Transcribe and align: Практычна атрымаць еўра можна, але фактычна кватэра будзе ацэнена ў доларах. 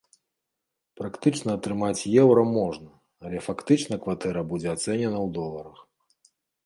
Практычна 1.01 1.49
атрымаць 1.57 2.07
еўра 2.21 2.45
можна, 2.57 2.89
але 3.27 3.43
фактычна 3.49 3.95
кватэра 4.07 4.41
будзе 4.55 4.67
ацэнена 4.75 5.17
ў 5.25 5.27
доларах. 5.37 5.77